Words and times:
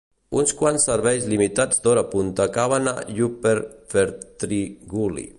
Uns 0.43 0.53
quants 0.61 0.85
serveis 0.89 1.27
limitats 1.33 1.83
d'hora 1.83 2.03
punta 2.13 2.47
acaben 2.49 2.89
a 2.91 2.95
Upper 3.27 3.55
Ferntree 3.93 4.65
Gully. 4.95 5.27